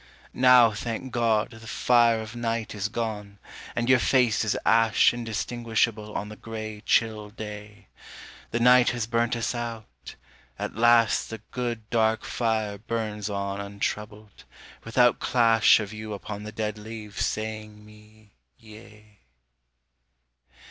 [0.33, 3.37] Now, thank God, The fire of night is gone,
[3.75, 7.85] and your face is ash Indistinguishable on the grey, chill day;
[8.49, 10.15] The night has burnt us out,
[10.57, 14.43] at last the good Dark fire burns on untroubled,
[14.83, 19.19] without clash Of you upon the dead leaves saying me Yea.